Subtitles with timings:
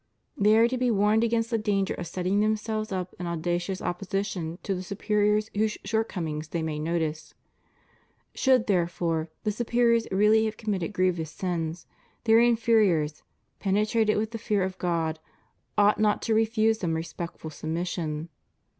[0.35, 4.57] They are to be warned against the danger of setting themselves up in audacious opposition
[4.63, 7.35] to the superiors whose shortcomings they may notice.
[8.33, 11.85] Should, therefore, the superiors really have committed grievous sins,
[12.23, 13.21] their inferiors,
[13.59, 15.19] penetrated with the fear of God,
[15.77, 18.29] ought not to refuse them respectful submission.